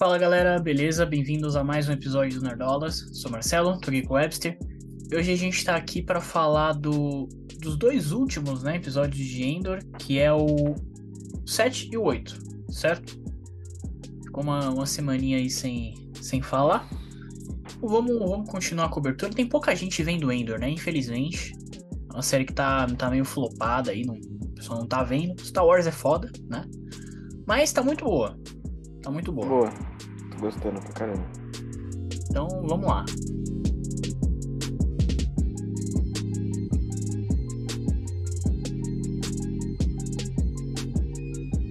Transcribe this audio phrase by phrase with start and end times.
[0.00, 1.04] Fala galera, beleza?
[1.04, 3.10] Bem-vindos a mais um episódio do Nerdolas.
[3.14, 4.56] Sou Marcelo, tô aqui com o Webster.
[5.12, 7.28] Hoje a gente tá aqui para falar do,
[7.60, 10.76] dos dois últimos né, episódios de Endor, que é o
[11.44, 12.38] 7 e o 8,
[12.70, 13.20] certo?
[14.22, 16.88] Ficou uma, uma semaninha aí sem, sem falar.
[17.82, 19.34] Vamos, vamos continuar a cobertura.
[19.34, 20.70] Tem pouca gente vendo Endor, né?
[20.70, 21.54] Infelizmente.
[22.08, 25.44] É uma série que tá, tá meio flopada aí, não, o pessoal não tá vendo.
[25.44, 26.64] Star Wars é foda, né?
[27.44, 28.38] Mas tá muito boa.
[29.02, 29.48] Tá muito boa.
[29.48, 29.87] Boa.
[30.40, 31.26] Gostando pra caramba.
[32.30, 33.04] Então vamos lá.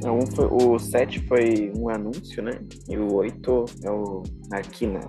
[0.04, 2.52] É, um foi- o 7 foi um anúncio, né?
[2.88, 5.02] E o 8 é o Arquina.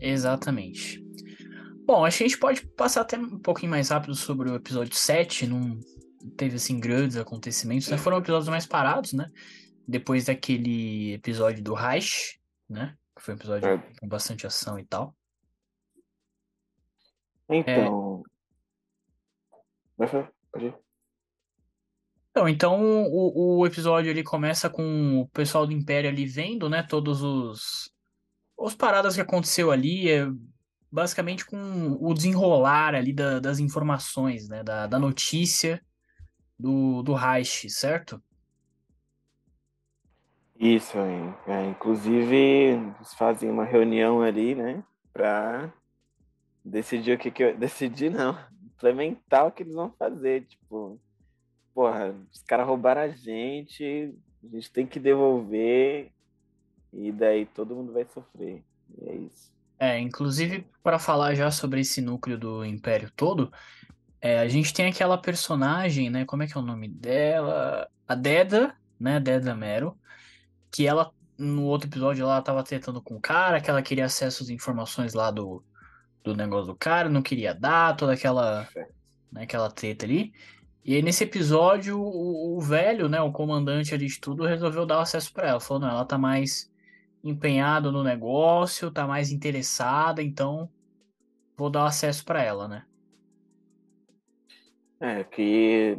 [0.00, 1.02] Exatamente.
[1.86, 4.94] Bom, acho que a gente pode passar até um pouquinho mais rápido sobre o episódio
[4.94, 5.46] 7.
[5.46, 5.78] Não
[6.36, 7.96] teve, assim, grandes acontecimentos, né?
[7.98, 9.26] Foram episódios mais parados, né?
[9.86, 12.38] Depois daquele episódio do Reich,
[12.74, 12.96] né?
[13.16, 13.78] Que foi um episódio É.
[14.00, 15.14] com bastante ação e tal.
[17.48, 18.22] Então.
[19.96, 20.30] Falar?
[20.52, 20.74] Pode ir.
[22.30, 26.82] Então, então o, o episódio ele começa com o pessoal do Império ali vendo, né,
[26.82, 27.92] todos os
[28.56, 30.26] os paradas que aconteceu ali, é,
[30.90, 31.56] basicamente com
[32.00, 35.84] o desenrolar ali da- das informações, né, da, da notícia
[36.58, 38.22] do, do Reich, certo?
[40.64, 40.96] Isso,
[41.46, 44.82] é, inclusive eles fazem uma reunião ali, né?
[45.12, 45.70] Pra
[46.64, 47.52] decidir o que que eu.
[47.58, 48.34] Decidir não,
[48.64, 50.46] implementar o que eles vão fazer.
[50.46, 50.98] Tipo,
[51.74, 56.10] porra, os caras roubaram a gente, a gente tem que devolver,
[56.94, 58.64] e daí todo mundo vai sofrer.
[58.96, 59.52] E é isso.
[59.78, 63.52] É, inclusive para falar já sobre esse núcleo do Império todo,
[64.18, 67.86] é, a gente tem aquela personagem, né, como é que é o nome dela?
[68.08, 69.94] A Deda, né, Deda Mero,
[70.74, 74.42] que ela, no outro episódio, ela tava tretando com o cara, que ela queria acesso
[74.42, 75.62] às informações lá do,
[76.24, 78.68] do negócio do cara, não queria dar, toda aquela,
[79.30, 80.32] né, aquela treta ali.
[80.84, 85.00] E aí, nesse episódio, o, o velho, né, o comandante ali de tudo, resolveu dar
[85.00, 85.60] acesso pra ela.
[85.60, 86.68] Falou, não, ela tá mais
[87.22, 90.68] empenhada no negócio, tá mais interessada, então
[91.56, 92.84] vou dar acesso pra ela, né?
[94.98, 95.96] É, que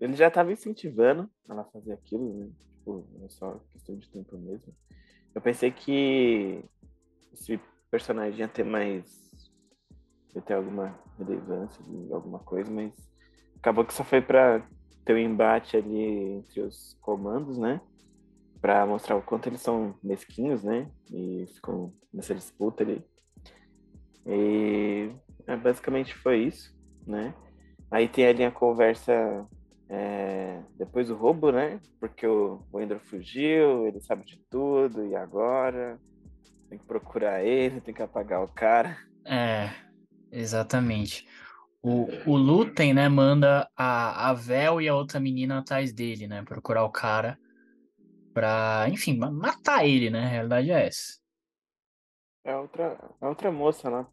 [0.00, 2.48] ele já estava incentivando ela a fazer aquilo, né?
[2.86, 4.72] Tipo, é só questão de tempo mesmo.
[5.34, 6.64] Eu pensei que
[7.32, 7.58] esse
[7.90, 9.50] personagem ia ter mais.
[10.32, 12.92] ia ter alguma relevância, alguma coisa, mas
[13.56, 14.64] acabou que só foi pra
[15.04, 17.80] ter um embate ali entre os comandos, né?
[18.60, 20.88] Pra mostrar o quanto eles são mesquinhos, né?
[21.10, 23.04] E ficam nessa disputa ali.
[24.24, 25.10] E
[25.44, 26.72] é, basicamente foi isso,
[27.04, 27.34] né?
[27.90, 29.44] Aí tem ali a conversa
[29.88, 31.80] é, depois do roubo, né?
[32.00, 35.98] Porque o, o Endor fugiu, ele sabe de tudo, e agora?
[36.68, 38.96] Tem que procurar ele, tem que apagar o cara.
[39.24, 39.70] É,
[40.32, 41.26] exatamente.
[41.82, 46.42] O, o Lutem, né, manda a, a Vel e a outra menina atrás dele, né?
[46.42, 47.38] Procurar o cara
[48.34, 50.24] pra, enfim, ma- matar ele, né?
[50.24, 51.20] A realidade é essa.
[52.44, 54.08] É a outra, a outra moça lá.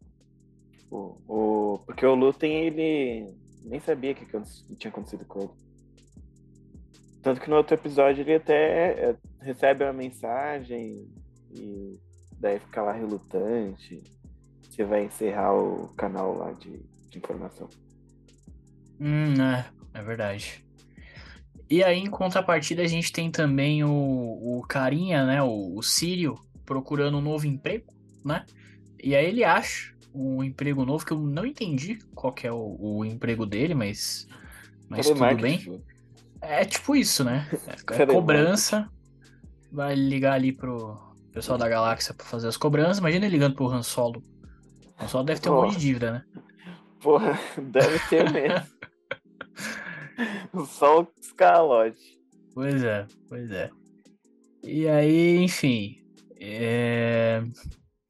[0.90, 5.63] O, o, porque o Lutem, ele nem sabia o que, que tinha acontecido com ele.
[7.24, 11.08] Tanto que no outro episódio ele até é, recebe uma mensagem
[11.50, 11.98] e
[12.38, 14.02] daí fica lá relutante.
[14.60, 17.66] Você vai encerrar o canal lá de, de informação.
[19.00, 19.64] Hum, é,
[19.94, 20.62] é verdade.
[21.70, 25.42] E aí, em contrapartida, a gente tem também o, o carinha, né?
[25.42, 27.86] O, o Sírio procurando um novo emprego,
[28.22, 28.44] né?
[29.02, 32.76] E aí ele acha um emprego novo que eu não entendi qual que é o,
[32.78, 34.28] o emprego dele, mas,
[34.90, 35.82] mas tudo bem.
[36.46, 37.48] É tipo isso, né?
[37.90, 38.88] É, cobrança.
[39.72, 40.98] Vai ligar ali pro
[41.32, 42.98] pessoal da galáxia pra fazer as cobranças.
[42.98, 44.22] Imagina ele ligando pro Han Solo.
[44.98, 45.62] O Han Solo deve ter um Pô.
[45.62, 46.24] monte de dívida, né?
[47.00, 48.66] Porra, deve ter mesmo.
[50.66, 52.18] Só o escalote.
[52.54, 53.70] Pois é, pois é.
[54.62, 55.98] E aí, enfim.
[56.40, 57.42] é,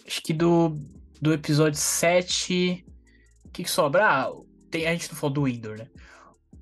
[0.07, 0.77] Acho que do,
[1.21, 2.85] do episódio 7.
[3.45, 4.07] O que, que sobra?
[4.07, 4.33] Ah,
[4.71, 4.87] tem...
[4.87, 5.89] a gente não falou do Endor, né?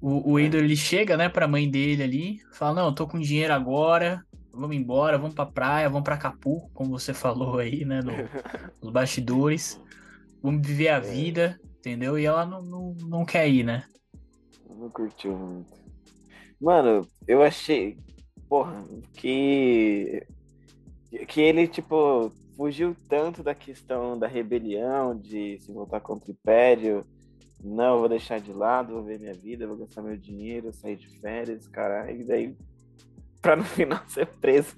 [0.02, 3.54] O, o Endor ele chega, né, pra mãe dele ali, fala: Não, tô com dinheiro
[3.54, 8.12] agora, vamos embora, vamos pra praia, vamos pra Capu, como você falou aí, né, no,
[8.82, 9.81] nos bastidores.
[10.43, 12.19] Vamos viver a vida, entendeu?
[12.19, 13.84] E ela não, não, não quer ir, né?
[14.69, 15.72] Não curtiu muito.
[16.60, 17.96] Mano, eu achei.
[18.48, 18.84] Porra,
[19.14, 20.26] que.
[21.28, 27.06] Que ele, tipo, fugiu tanto da questão da rebelião, de se voltar contra o Império.
[27.62, 30.97] Não, eu vou deixar de lado, vou ver minha vida, vou gastar meu dinheiro, sair
[30.97, 32.20] de férias, caralho.
[32.20, 32.56] E daí,
[33.41, 34.76] pra no final ser preso.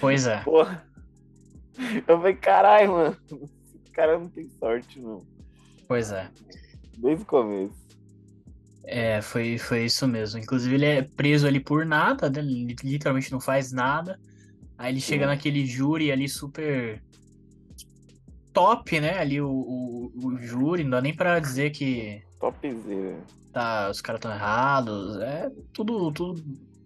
[0.00, 0.42] Pois é.
[0.42, 0.86] Porra,
[2.06, 3.16] Eu falei, caralho, mano.
[3.30, 5.22] Esse cara não tem sorte, não.
[5.86, 6.30] Pois é.
[6.96, 7.86] Desde o começo.
[8.84, 10.40] É, foi, foi isso mesmo.
[10.40, 12.40] Inclusive, ele é preso ali por nada, né?
[12.40, 14.18] Ele literalmente não faz nada.
[14.78, 15.30] Aí ele chega Sim.
[15.30, 17.02] naquele júri ali super
[18.56, 19.18] top, né?
[19.18, 23.22] Ali o, o, o júri, não dá nem pra dizer que Topzera.
[23.52, 25.18] tá, os caras estão errados.
[25.20, 26.42] É tudo, tudo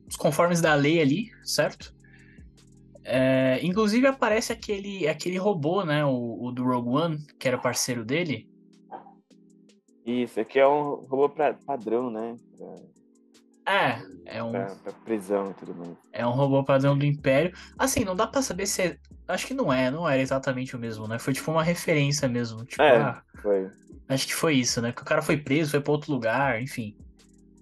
[0.09, 1.95] os conformes da lei ali, certo?
[3.05, 6.05] É, inclusive aparece aquele, aquele robô, né?
[6.05, 8.49] O, o do Rogue One, que era parceiro dele.
[10.05, 12.37] Isso, aqui é um robô pra, padrão, né?
[12.57, 12.75] Pra,
[13.67, 15.97] É, é um, pra, pra prisão e tudo mais.
[16.13, 17.53] é um robô padrão do Império.
[17.79, 18.99] Assim, não dá pra saber se é.
[19.31, 21.19] Acho que não é, não era exatamente o mesmo, né?
[21.19, 22.65] Foi tipo uma referência mesmo.
[22.65, 22.97] Tipo, É.
[22.97, 23.71] ah, Foi.
[24.09, 24.93] acho que foi isso, né?
[24.93, 26.97] Que o cara foi preso, foi pra outro lugar, enfim.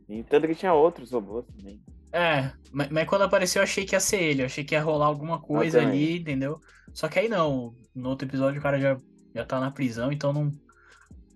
[0.09, 1.81] E tanto que tinha outros robôs também.
[2.13, 4.83] É, mas, mas quando apareceu eu achei que ia ser ele, eu achei que ia
[4.83, 5.93] rolar alguma coisa também.
[5.95, 6.61] ali, entendeu?
[6.95, 8.97] Só que aí não, no outro episódio o cara já,
[9.35, 10.51] já tá na prisão, então não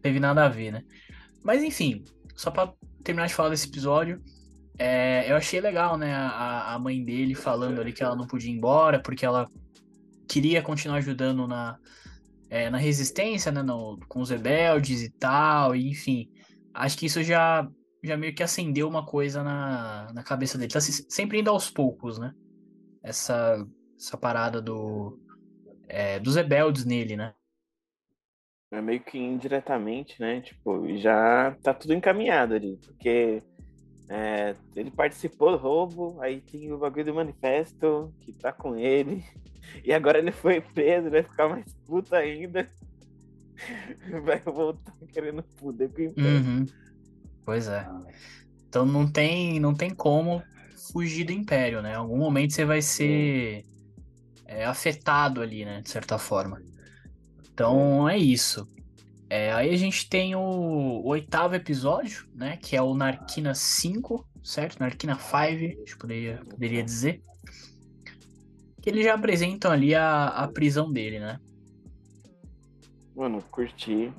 [0.01, 0.83] teve nada a ver, né?
[1.43, 2.05] Mas enfim,
[2.35, 2.73] só pra
[3.05, 4.23] terminar de falar desse episódio,
[4.79, 8.51] é, eu achei legal, né, a, a mãe dele falando ali que ela não podia
[8.51, 9.47] ir embora, porque ela
[10.33, 11.79] queria continuar ajudando na,
[12.51, 16.29] é, na resistência, né, no- com os rebeldes e tal, e enfim.
[16.75, 17.69] Acho que isso já,
[18.03, 20.73] já meio que acendeu uma coisa na, na cabeça dele.
[20.73, 22.33] Tá se- sempre indo aos poucos, né?
[23.03, 23.67] Essa,
[23.99, 25.19] essa parada do,
[25.89, 27.35] é, dos rebeldes nele, né?
[28.71, 30.41] É meio que indiretamente, né?
[30.41, 32.79] Tipo, já tá tudo encaminhado ali.
[32.79, 33.43] Porque
[34.09, 39.25] é, ele participou do roubo, aí tem o bagulho do manifesto que tá com ele.
[39.85, 42.69] E agora ele foi preso, vai ficar mais puto ainda.
[44.25, 46.31] Vai voltar querendo fuder com o Império.
[46.31, 46.67] Uhum.
[47.45, 47.87] Pois é.
[48.69, 50.43] Então não tem, não tem como
[50.91, 51.93] fugir do Império, né?
[51.93, 53.65] Em algum momento você vai ser
[54.47, 55.81] é, afetado ali, né?
[55.81, 56.61] De certa forma.
[57.53, 58.67] Então é isso.
[59.35, 62.59] É, aí a gente tem o, oitavo episódio, né?
[62.59, 64.79] Que é o Narquina 5, certo?
[64.79, 67.23] Narquina 5, a gente poderia, poderia dizer.
[68.83, 71.41] Que eles já apresentam ali a, a prisão dele, né?
[73.17, 74.13] Mano, curti.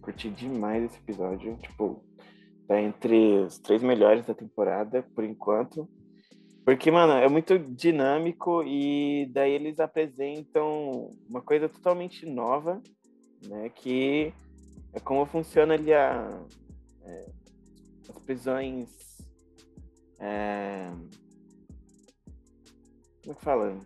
[0.00, 1.58] Curti demais esse episódio.
[1.60, 2.00] Tipo,
[2.68, 5.88] tá entre os três melhores da temporada, por enquanto.
[6.64, 12.80] Porque, mano, é muito dinâmico e daí eles apresentam uma coisa totalmente nova,
[13.48, 13.68] né?
[13.68, 14.32] Que
[14.94, 16.28] é como funciona ali a,
[17.02, 17.26] é,
[18.08, 18.88] as prisões.
[20.20, 20.90] é,
[23.22, 23.78] como é que fala?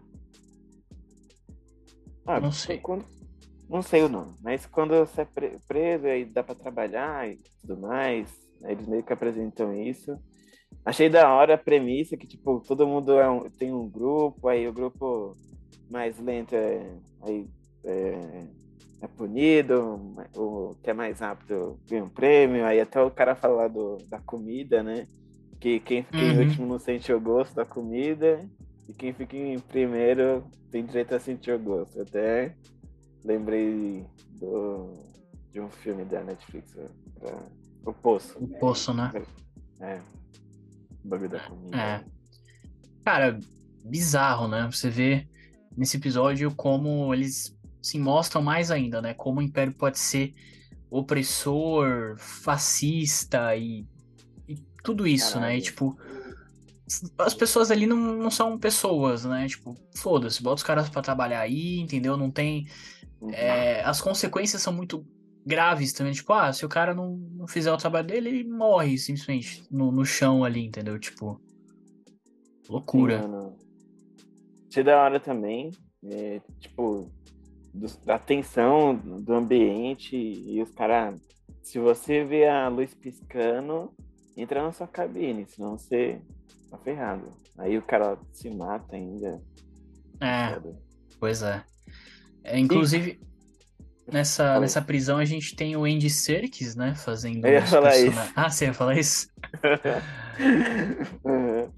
[2.27, 2.79] Ah, Não sei.
[2.79, 3.05] Quando,
[3.69, 7.39] não sei o nome, mas quando você é pre- preso e dá pra trabalhar e
[7.61, 10.17] tudo mais, né, eles meio que apresentam isso.
[10.85, 14.67] Achei da hora a premissa que, tipo, todo mundo é um- tem um grupo, aí
[14.69, 15.37] o grupo
[15.91, 17.47] mais lento é, aí,
[17.85, 18.47] é,
[19.01, 23.63] é punido, o que é mais rápido ganha um prêmio, aí até o cara fala
[23.63, 25.07] lá do, da comida, né?
[25.61, 26.45] Que quem fica em Uhum.
[26.45, 28.45] último não sente o gosto da comida,
[28.89, 32.01] e quem fica em primeiro tem direito a sentir o gosto.
[32.01, 32.55] Até
[33.25, 34.05] lembrei
[34.41, 34.93] do,
[35.53, 36.73] de um filme da Netflix,
[37.21, 37.39] pra-
[37.87, 38.39] O Poço.
[38.39, 39.11] O Poço, né?
[39.81, 39.99] É.
[41.05, 41.77] O bagulho da comida.
[41.77, 42.05] É.
[43.05, 43.39] Cara,
[43.85, 44.69] bizarro, né?
[44.71, 45.27] Você vê
[45.77, 47.57] nesse episódio como eles
[47.89, 49.15] se mostram mais ainda, né?
[49.15, 50.35] Como o Império pode ser
[50.91, 53.87] opressor, fascista e,
[54.47, 55.57] e tudo isso, né?
[55.57, 55.63] E Caralho.
[55.63, 55.99] tipo,
[57.19, 59.47] as pessoas ali não, não são pessoas, né?
[59.47, 62.17] Tipo, foda-se, bota os caras pra trabalhar aí, entendeu?
[62.17, 62.67] Não tem.
[63.21, 63.31] Uhum.
[63.33, 65.05] é, as consequências são muito
[65.47, 66.13] graves também.
[66.13, 69.91] Tipo, ah, se o cara não, não fizer o trabalho dele, ele morre simplesmente no,
[69.91, 70.99] no chão ali, entendeu?
[70.99, 71.41] Tipo.
[72.69, 73.23] Loucura.
[73.23, 73.57] Sim, mano.
[74.71, 75.71] Achei da hora também,
[76.05, 77.11] é, tipo,
[77.73, 81.21] do- da tensão do ambiente e os caras.
[81.63, 83.93] Se você vê a luz piscando,
[84.37, 86.21] entra na sua cabine, senão você
[86.71, 87.31] tá ferrado.
[87.59, 89.41] Aí o cara se mata ainda.
[90.21, 90.79] É, foda.
[91.21, 91.63] pois é.
[92.45, 93.21] É, inclusive,
[94.11, 96.95] nessa, nessa prisão a gente tem o Andy Serkis, né?
[96.95, 97.45] Fazendo.
[97.47, 98.19] Eu ia falar isso.
[98.35, 99.29] Ah, você ia falar isso?
[101.25, 101.71] Uhum.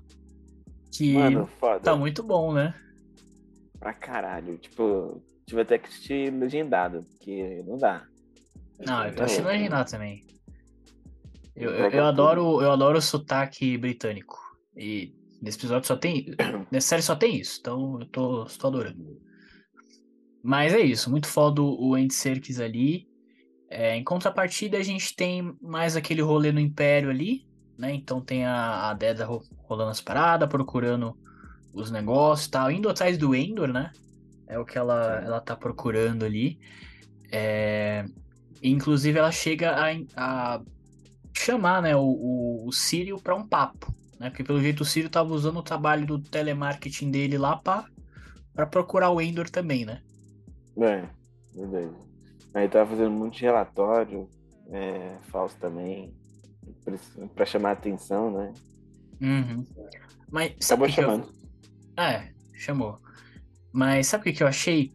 [0.92, 1.80] Que Mano, foda.
[1.80, 2.74] tá muito bom, né?
[3.78, 4.58] Pra caralho.
[4.58, 8.06] Tipo, tive até que assistir legendado, porque não dá.
[8.78, 10.24] Não, eu tô achando louco, imaginar também.
[11.54, 14.38] Eu, eu, eu adoro, eu adoro o sotaque britânico.
[14.76, 16.26] E nesse episódio só tem.
[16.70, 19.20] Nessa série só tem isso, então eu tô, tô adorando.
[20.42, 23.06] Mas é isso, muito foda o Andy Serkis ali.
[23.68, 27.46] É, em contrapartida, a gente tem mais aquele rolê no Império ali,
[27.78, 27.92] né?
[27.92, 31.14] Então tem a, a Deda ro- rolando as paradas, procurando
[31.72, 33.92] os negócios e tal, indo atrás do Endor, né?
[34.50, 36.58] É o que ela, ela tá procurando ali.
[37.30, 38.04] É...
[38.62, 40.62] Inclusive, ela chega a, a
[41.32, 43.94] chamar né, o, o, o Sírio para um papo.
[44.18, 44.28] Né?
[44.28, 49.10] Porque, pelo jeito, o Sírio tava usando o trabalho do telemarketing dele lá para procurar
[49.10, 50.02] o Endor também, né?
[50.76, 51.08] É,
[51.54, 51.94] verdade.
[52.52, 54.28] Aí tava fazendo um monte de relatório
[54.70, 56.14] é, falso também,
[57.34, 58.52] para chamar a atenção, né?
[59.20, 59.64] Uhum.
[60.30, 61.28] Mas Acabou chamando.
[61.96, 62.02] Eu...
[62.02, 62.98] É, chamou.
[63.72, 64.92] Mas sabe o que, que eu achei?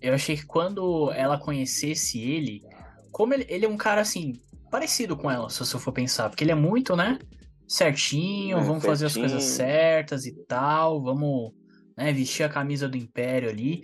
[0.00, 2.62] Eu achei que quando ela conhecesse ele,
[3.10, 4.40] como ele, ele é um cara assim,
[4.70, 7.18] parecido com ela, se você for pensar, porque ele é muito, né?
[7.66, 9.66] Certinho, É, vamos fazer as coisas certinho.
[9.68, 11.52] certas e tal, vamos
[11.96, 13.82] né, vestir a camisa do Império ali.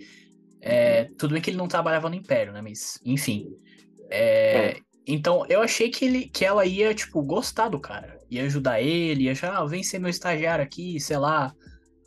[0.61, 2.61] É, tudo bem que ele não trabalhava no Império, né?
[2.61, 3.49] Mas, enfim.
[4.53, 4.81] É, É.
[5.07, 8.19] Então, eu achei que, ele, que ela ia, tipo, gostar do cara.
[8.29, 11.53] Ia ajudar ele, ia achar, ah, vem ser meu estagiário aqui, sei lá.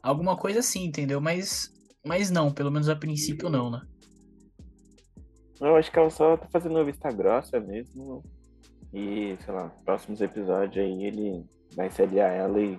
[0.02, 1.20] Alguma coisa assim, entendeu?
[1.20, 1.73] Mas,
[2.04, 3.82] mas não, pelo menos a princípio não, né?
[5.60, 8.22] Eu acho que ela só tá fazendo vista grossa mesmo.
[8.92, 11.44] E, sei lá, próximos episódios aí ele
[11.74, 12.78] vai se aliar a ela e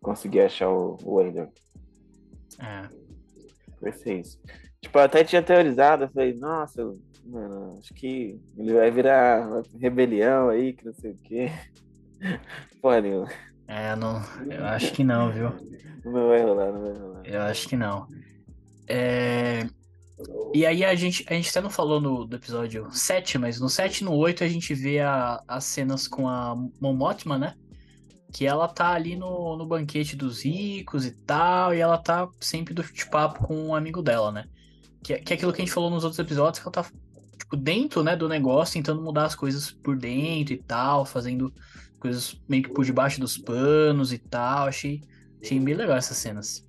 [0.00, 1.48] conseguir achar o, o Ender.
[2.58, 2.88] É.
[3.80, 4.40] Vai ser isso.
[4.80, 6.82] Tipo, eu até tinha teorizado, eu falei, nossa,
[7.24, 11.48] mano, acho que ele vai virar rebelião aí, que não sei o quê.
[12.82, 13.28] Porra nenhuma.
[13.66, 15.50] É, não, eu acho que não, viu?
[16.04, 17.22] Não vai rolar, não vai rolar.
[17.24, 18.06] Eu acho que não.
[18.88, 19.66] É,
[20.54, 23.68] E aí a gente, a gente até não falou no do episódio 7, mas no
[23.68, 27.54] 7 e no 8 a gente vê a- as cenas com a Mon Mothma, né?
[28.32, 32.74] Que ela tá ali no, no banquete dos ricos e tal, e ela tá sempre
[32.74, 34.44] do papo com um amigo dela, né?
[35.04, 36.84] Que, que é aquilo que a gente falou nos outros episódios, que ela tá,
[37.38, 41.52] tipo, dentro, né, do negócio, tentando mudar as coisas por dentro e tal, fazendo
[42.04, 44.68] coisas meio que por debaixo dos panos e tal.
[44.68, 45.00] Achei,
[45.42, 46.68] achei bem legal essas cenas.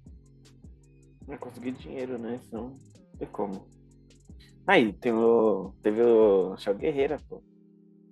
[1.27, 2.39] Vai conseguir dinheiro, né?
[2.49, 3.67] Senão não tem como.
[4.65, 5.73] Aí, tem o.
[5.81, 7.43] Teve o Shao Guerreira, pô.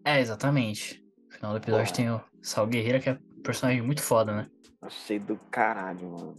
[0.04, 1.02] É, exatamente.
[1.28, 1.96] No final do episódio Porra.
[1.96, 4.50] tem o Sal Guerreira, que é um personagem muito foda, né?
[4.82, 6.36] Achei do caralho, mano.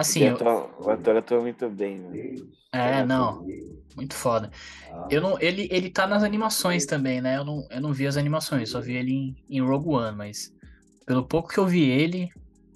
[0.00, 2.36] Assim, eu- atua- o ator atua muito bem, né?
[2.72, 3.44] é, não,
[3.96, 4.50] muito foda.
[5.10, 7.36] Eu não, ele, ele tá nas animações também, né?
[7.36, 10.52] Eu não, eu não vi as animações, só vi ele em, em Rogue One, mas
[11.04, 12.28] pelo pouco que eu vi ele,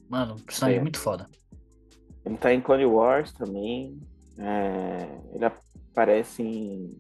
[0.09, 0.83] mano, um personagem É.
[0.83, 1.29] muito foda.
[2.27, 3.99] Ele tá em Clone Wars também.
[4.39, 6.91] É, ele aparece em.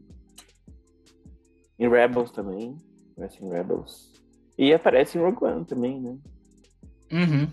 [1.78, 2.76] Em Rebels também.
[3.12, 4.12] Aparece em Rebels.
[4.56, 6.16] E aparece em Rogue One também, né?
[7.12, 7.48] Uhum.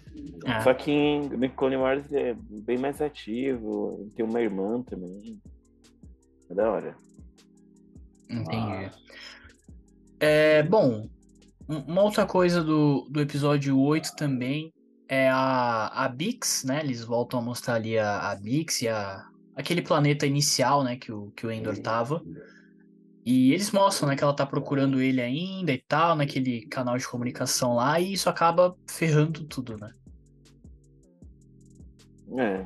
[0.46, 3.98] É, Só que em, Clone Wars é bem mais ativo.
[4.01, 5.39] Ele tem uma irmã também.
[6.50, 6.96] É da hora.
[8.29, 8.91] entendi.
[10.20, 11.08] É, bom,
[11.67, 14.74] um- uma outra coisa do, do episódio 8 também
[15.08, 16.81] é a, a Bix, né?
[16.84, 20.96] Eles voltam a mostrar ali a, a Bix e a, aquele planeta inicial, né?
[20.96, 22.24] Que o, que o Endor tava.
[23.25, 27.07] E eles mostram, né, que ela tá procurando ele ainda e tal, naquele canal de
[27.07, 29.93] comunicação lá, e isso acaba ferrando tudo, né?
[32.37, 32.65] É.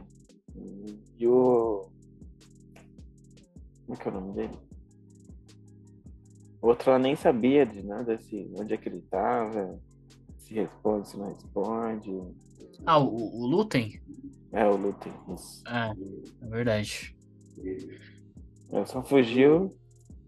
[1.18, 1.90] E o.
[3.86, 4.60] Como é que é o nome dele?
[6.62, 9.80] O outro ela nem sabia de nada, se, onde é que ele tava,
[10.38, 12.22] se responde, se não responde.
[12.86, 14.02] Ah, o, o Lutem?
[14.52, 15.62] É, o Luther, isso.
[15.68, 15.92] É,
[16.42, 17.14] é verdade.
[18.72, 19.76] Ela só fugiu,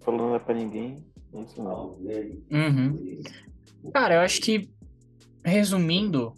[0.04, 1.04] falou nada pra ninguém.
[1.34, 1.98] É isso não.
[2.52, 3.22] Uhum.
[3.94, 4.70] Cara, eu acho que,
[5.44, 6.34] resumindo,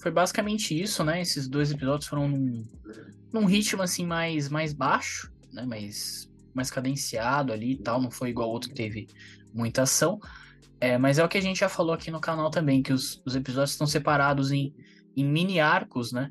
[0.00, 1.20] foi basicamente isso, né?
[1.20, 2.64] Esses dois episódios foram num,
[3.32, 5.64] num ritmo, assim, mais, mais baixo, né?
[5.66, 8.00] Mais, mais cadenciado ali e tal.
[8.00, 9.08] Não foi igual ao outro que teve
[9.52, 10.18] muita ação.
[10.80, 13.20] É, mas é o que a gente já falou aqui no canal também, que os,
[13.26, 14.72] os episódios estão separados em,
[15.16, 16.30] em mini arcos, né?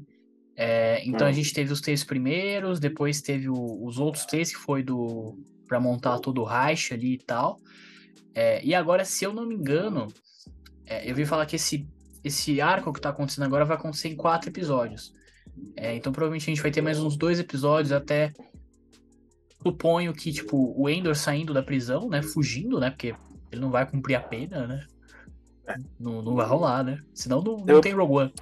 [0.56, 1.34] É, então a Hum.
[1.34, 5.80] gente teve os três primeiros, depois teve o- os outros três que foi do para
[5.80, 7.60] montar todo o Reich ali e tal.
[8.34, 10.08] É, e agora, se eu não me engano,
[10.86, 11.88] é, eu vi falar que esse,
[12.24, 15.14] esse arco que tá acontecendo agora vai acontecer em quatro episódios.
[15.76, 18.32] É, então provavelmente a gente vai ter mais uns dois episódios até.
[19.64, 22.22] Suponho que, tipo, o Endor saindo da prisão, né?
[22.22, 22.92] Fugindo, né?
[22.92, 23.16] Porque
[23.52, 24.86] ele não vai cumprir a pena, né?
[26.00, 27.02] Não, não vai rolar, né?
[27.14, 28.34] Senão não, não Eu- tem Rogue One.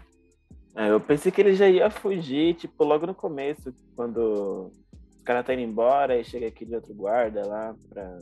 [0.75, 4.69] É, eu pensei que ele já ia fugir, tipo, logo no começo, quando
[5.25, 8.19] os caras tá indo embora e chega aquele outro guarda lá pra.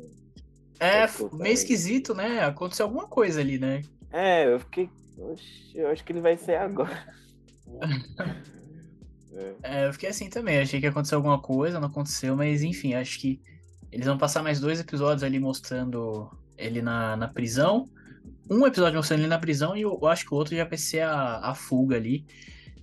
[0.79, 2.41] É, soltar meio esquisito, né?
[2.45, 3.81] Aconteceu alguma coisa ali, né?
[4.09, 4.89] É, eu fiquei.
[5.17, 7.05] Oxi, eu acho que ele vai ser agora.
[7.67, 8.53] É.
[9.63, 10.59] É, eu fiquei assim também.
[10.59, 13.41] Achei que ia acontecer alguma coisa, não aconteceu, mas enfim, acho que
[13.91, 17.89] eles vão passar mais dois episódios ali mostrando ele na, na prisão.
[18.47, 20.77] Um episódio mostrando ele na prisão e eu, eu acho que o outro já vai
[20.77, 22.27] ser a, a fuga ali.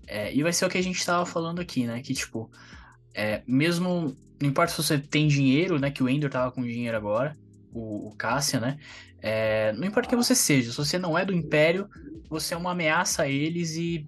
[0.09, 2.03] É, e vai ser o que a gente tava falando aqui, né?
[2.03, 2.51] Que, tipo,
[3.15, 5.91] É, mesmo, não importa se você tem dinheiro, né?
[5.91, 7.37] Que o Ender tava com dinheiro agora,
[7.73, 8.17] o, o
[8.61, 8.79] né?
[9.23, 11.89] É, não importa quem você seja, se você não é do Império,
[12.29, 14.07] você é uma ameaça a eles e,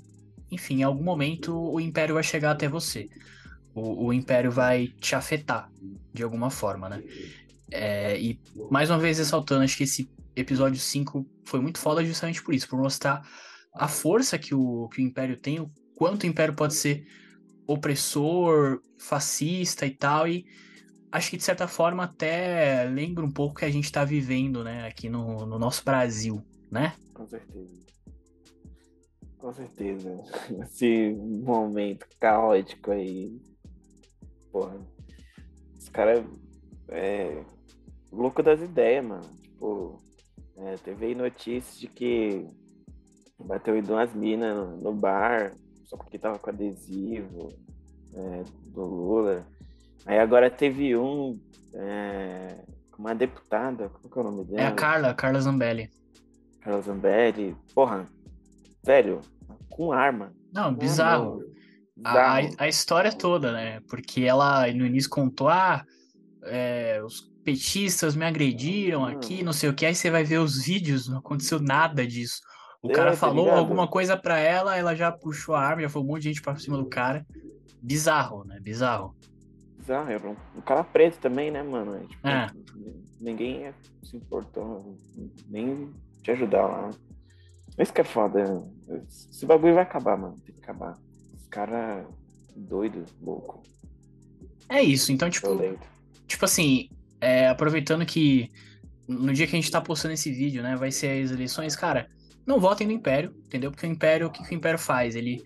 [0.50, 3.08] enfim, em algum momento o Império vai chegar até você.
[3.74, 5.70] O, o Império vai te afetar
[6.12, 7.02] de alguma forma, né?
[7.70, 8.38] É, e
[8.70, 12.68] mais uma vez ressaltando, acho que esse episódio 5 foi muito foda justamente por isso,
[12.68, 13.22] por mostrar
[13.74, 17.06] a força que o, que o Império tem, o quanto o Império pode ser
[17.72, 20.44] opressor, fascista e tal, e
[21.10, 24.86] acho que de certa forma até lembra um pouco que a gente está vivendo, né,
[24.86, 26.94] aqui no, no nosso Brasil, né?
[27.12, 27.82] Com certeza.
[29.38, 30.22] Com certeza.
[30.62, 31.12] Esse
[31.44, 33.40] momento caótico aí.
[34.50, 34.78] Porra.
[35.76, 36.24] Esse cara
[36.88, 37.42] é
[38.12, 39.28] louco das ideias, mano.
[39.42, 40.00] Tipo,
[40.56, 42.46] é, teve aí notícias de que
[43.38, 45.52] bateu em duas minas no, no bar,
[45.92, 47.50] só porque tava com adesivo
[48.14, 49.46] é, do Lula.
[50.06, 51.38] Aí agora teve um
[51.74, 52.64] é,
[52.98, 54.60] uma deputada, que é o nome dela?
[54.62, 55.90] É a Carla, Carla Zambelli.
[56.62, 57.54] Carla Zambelli.
[57.74, 58.06] Porra,
[58.82, 59.20] velho,
[59.68, 60.32] com arma.
[60.50, 61.44] Não, bizarro.
[62.02, 63.80] A, a, história toda, né?
[63.88, 65.84] Porque ela no início contou, ah,
[66.44, 70.64] é, os petistas me agrediram aqui, não sei o que, aí você vai ver os
[70.64, 72.40] vídeos, não aconteceu nada disso.
[72.82, 73.58] O é, cara tá falou ligado?
[73.58, 76.42] alguma coisa para ela, ela já puxou a arma, já foi um monte de gente
[76.42, 77.24] pra cima do cara.
[77.80, 78.58] Bizarro, né?
[78.60, 79.14] Bizarro.
[79.78, 81.94] Bizarro, era um, cara preto também, né, mano?
[81.94, 82.46] É, tipo, é.
[83.20, 83.72] Ninguém
[84.02, 84.96] se importou,
[85.48, 85.90] nem
[86.22, 86.90] te ajudar lá.
[87.78, 88.62] Isso que é foda.
[89.08, 90.36] Esse bagulho vai acabar, mano.
[90.44, 90.98] Tem que acabar.
[91.36, 92.04] Esse cara
[92.56, 93.62] doido, louco.
[94.68, 95.48] É isso, então, tipo.
[96.26, 96.88] Tipo assim,
[97.20, 98.50] é, aproveitando que
[99.06, 102.08] no dia que a gente tá postando esse vídeo, né, vai ser as eleições, cara,
[102.46, 103.70] não votem no Império, entendeu?
[103.70, 105.14] Porque o Império, o que, que o Império faz?
[105.14, 105.42] Ele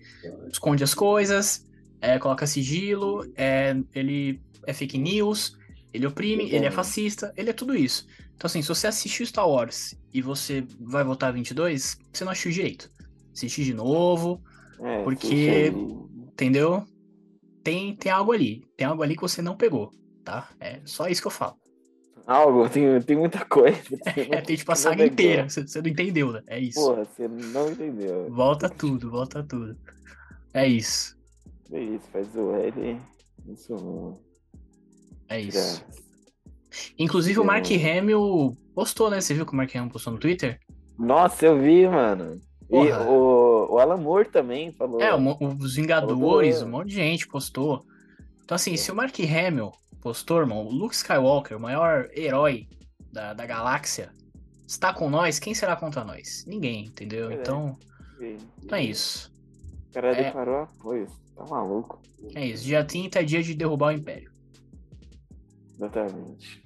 [0.51, 1.65] esconde as coisas,
[2.01, 5.57] é, coloca sigilo, é, ele é fake news,
[5.93, 8.07] ele oprime, ele é fascista, ele é tudo isso.
[8.35, 12.51] Então, assim, se você assistiu Star Wars e você vai votar 22, você não assistiu
[12.51, 12.91] direito.
[13.33, 14.41] Assiste de novo,
[14.79, 15.71] é, porque,
[16.13, 16.85] entendeu?
[17.63, 18.63] Tem, tem algo ali.
[18.75, 19.91] Tem algo ali que você não pegou,
[20.23, 20.49] tá?
[20.59, 21.57] É só isso que eu falo.
[22.27, 23.79] Algo, tem, tem muita coisa.
[24.29, 26.43] é, tem tipo a saga inteira, você, você não entendeu, né?
[26.45, 26.79] É isso.
[26.79, 28.29] Porra, você não entendeu.
[28.29, 29.77] Volta tudo, volta tudo.
[30.53, 31.17] É isso.
[31.71, 32.99] É isso, faz o L.
[33.47, 34.19] Isso mesmo.
[35.29, 35.83] É isso.
[36.97, 39.19] Inclusive o Mark Hamill postou, né?
[39.21, 40.59] Você viu que o Mark Hamill postou no Twitter?
[40.97, 42.41] Nossa, eu vi, mano.
[42.69, 42.89] Porra.
[42.89, 45.01] E o, o Alan Moore também falou.
[45.01, 47.85] É, os Vingadores, um monte de gente postou.
[48.43, 48.77] Então, assim, é.
[48.77, 52.67] se o Mark Hamill postou, irmão, o Luke Skywalker, o maior herói
[53.11, 54.11] da, da galáxia,
[54.67, 56.45] está com nós, quem será contra nós?
[56.47, 57.31] Ninguém, entendeu?
[57.31, 57.35] É.
[57.35, 57.77] Então,
[58.63, 59.31] então é isso.
[59.89, 60.23] O cara é...
[60.23, 62.01] declarou apoio, tá maluco.
[62.35, 64.31] É isso, dia 30 é dia de derrubar o Império.
[65.75, 66.63] Exatamente.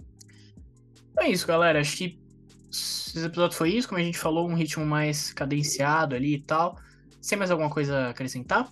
[1.20, 1.80] É isso, galera.
[1.80, 2.20] Acho que
[2.72, 3.88] esse episódio foi isso.
[3.88, 6.78] Como a gente falou, um ritmo mais cadenciado ali e tal.
[7.22, 8.72] Você mais alguma coisa a acrescentar?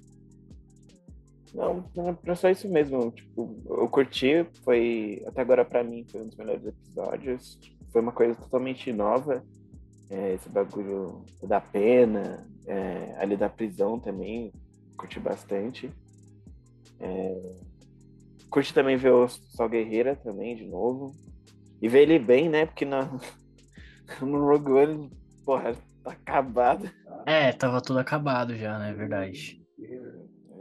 [1.53, 1.83] Não,
[2.25, 3.11] é só isso mesmo.
[3.11, 5.23] Tipo, eu curti, foi.
[5.27, 7.59] Até agora, para mim, foi um dos melhores episódios.
[7.91, 9.43] Foi uma coisa totalmente nova.
[10.09, 14.51] É, esse bagulho da pena, é, ali da prisão também,
[14.97, 15.91] curti bastante.
[16.99, 17.41] É,
[18.49, 21.15] curti também ver o Sol Guerreira também, de novo.
[21.81, 22.65] E ver ele bem, né?
[22.65, 23.09] Porque na,
[24.21, 25.09] no Rogue One,
[25.45, 26.89] porra, tá acabado.
[27.25, 28.93] É, tava tudo acabado já, né?
[28.93, 29.58] Verdade.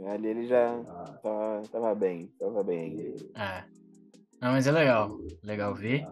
[0.07, 0.81] Ali ele já
[1.21, 3.15] tava, tava bem, tava bem.
[3.35, 3.63] É.
[4.41, 5.17] Não, mas é legal.
[5.43, 6.07] Legal ver.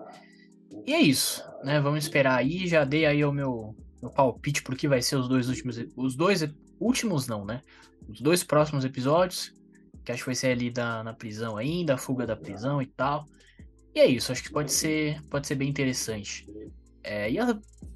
[0.86, 1.80] E é isso, né?
[1.80, 2.67] Vamos esperar aí.
[2.67, 5.78] Já dei aí o meu, meu palpite pro que vai ser os dois últimos.
[5.95, 6.47] Os dois
[6.80, 7.62] últimos, não, né?
[8.08, 9.54] Os dois próximos episódios.
[10.04, 12.86] Que acho que vai ser ali da, na prisão ainda, a fuga da prisão e
[12.86, 13.26] tal.
[13.93, 16.45] E é isso, acho que pode ser, pode ser bem interessante.
[17.04, 17.39] É, e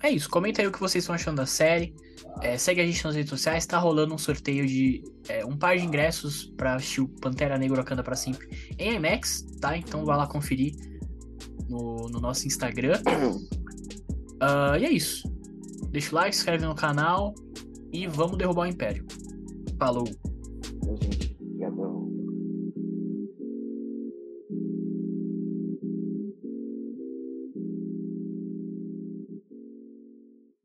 [0.04, 1.94] é isso, comenta aí o que vocês estão achando da série.
[2.42, 5.78] É, segue a gente nas redes sociais, tá rolando um sorteio de é, um par
[5.78, 9.78] de ingressos para assistir o Pantera Negra Wakanda para sempre em IMAX, tá?
[9.78, 10.74] Então vai lá conferir
[11.70, 13.02] no, no nosso Instagram.
[14.42, 15.30] Uh, e é isso.
[15.90, 17.34] Deixa o like, se inscreve no canal
[17.92, 19.06] e vamos derrubar o Império.
[19.78, 20.31] Falou!